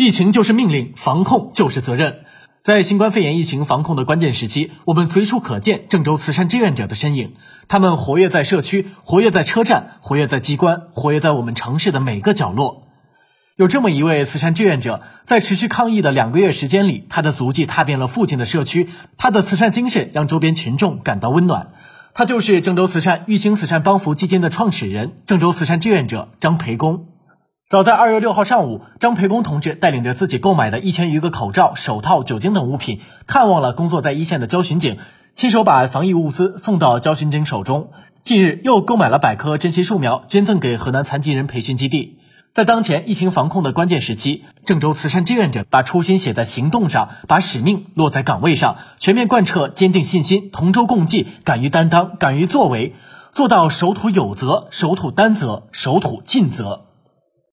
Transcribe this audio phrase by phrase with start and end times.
[0.00, 2.20] 疫情就是命令，防控就是责任。
[2.62, 7.34] 在新冠肺炎疫情防控的关键时期，我们随处可见郑州慈善志愿者的身影。
[7.68, 12.84] 他们活跃在社区，活跃在车站，活跃在机关，活跃在我们城市的每个角落。
[13.56, 18.88] 有这么一位慈善志愿者，在持续抗疫的两个月时间里，他的足迹踏遍了附近的社区，
[19.18, 21.72] 他的慈善精神让周边群众感到温暖。
[22.14, 27.09] 他就是郑州慈善玉兴慈善帮扶基金的创始人，郑州慈善志愿者张培公。
[27.70, 34.98] 早在二月六号上午，张培公同志带领着自己购买的一千余个口罩、手套、酒精等物品，看望了工作在一线的交巡警，
[35.36, 37.92] 亲手把防疫物资送到交巡警手中。
[38.24, 42.18] 近日又购买了百棵珍稀树苗，捐赠给河南残疾人培训基地。
[42.54, 52.96] 在当前疫情防控的关键时期，郑州慈善志愿者把初心写在行动上，把使命落在岗位上，全面贯彻坚定信心、同舟共济、敢于担当、敢于作为，
[53.30, 56.86] 做到守土有责、守土担责、守土尽责。